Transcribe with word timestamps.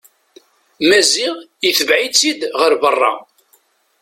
Maziɣ 0.87 1.35
itbeɛ-itt-id 1.69 2.41
ɣer 2.59 2.73
berra. 2.81 3.13